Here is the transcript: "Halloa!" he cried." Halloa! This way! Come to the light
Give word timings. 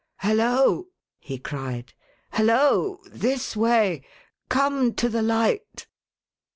"Halloa!" 0.25 0.85
he 1.29 1.37
cried." 1.37 1.93
Halloa! 2.31 2.97
This 3.07 3.55
way! 3.55 4.03
Come 4.49 4.95
to 4.95 5.07
the 5.09 5.21
light 5.21 5.85